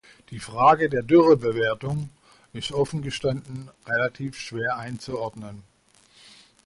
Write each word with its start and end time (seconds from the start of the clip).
Die 0.31 0.39
Frage 0.39 0.89
der 0.89 1.03
Dürrebewertung 1.03 2.09
ist 2.53 2.71
offen 2.71 3.03
gestanden 3.03 3.69
relativ 3.85 4.35
schwer 4.35 4.77
einzuordnen. 4.77 5.61